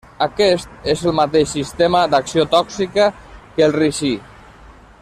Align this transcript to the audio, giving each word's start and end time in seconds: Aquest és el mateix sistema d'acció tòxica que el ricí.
Aquest 0.25 0.87
és 0.93 1.03
el 1.09 1.13
mateix 1.19 1.51
sistema 1.57 2.01
d'acció 2.13 2.47
tòxica 2.55 3.07
que 3.59 3.65
el 3.67 3.77
ricí. 3.77 4.11